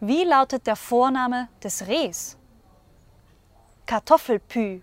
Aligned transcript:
Wie 0.00 0.24
lautet 0.24 0.66
der 0.66 0.76
Vorname 0.76 1.48
des 1.62 1.86
Rehs? 1.86 2.36
Kartoffelpü. 3.86 4.82